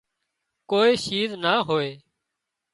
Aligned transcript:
ڪوئي 0.69 0.91
شيِز 1.03 1.31
نِا 1.43 1.53
هوئي 1.67 1.91